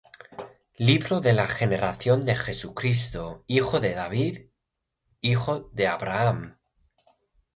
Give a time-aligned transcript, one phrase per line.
[0.79, 4.47] Libro de la generación de Jesucristo, hijo de David,
[5.19, 6.57] hijo de Abraham.